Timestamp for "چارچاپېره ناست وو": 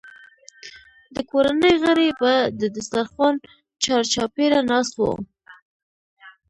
3.83-5.13